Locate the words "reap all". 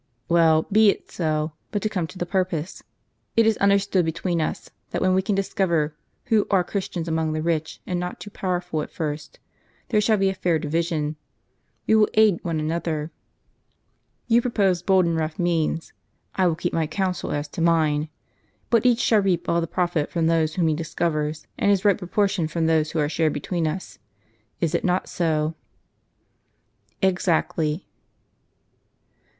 19.21-19.61